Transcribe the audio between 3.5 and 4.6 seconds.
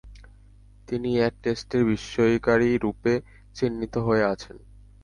চিহ্নিত হয়ে আছেন।